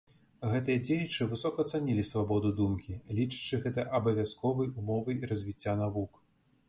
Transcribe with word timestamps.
Гэтыя 0.51 0.79
дзеячы 0.87 1.27
высока 1.33 1.65
цанілі 1.71 2.05
свабоду 2.11 2.49
думкі, 2.61 2.97
лічачы 3.19 3.61
гэта 3.67 3.87
абавязковай 4.01 4.75
умовай 4.81 5.21
развіцця 5.35 5.77
навук. 5.85 6.11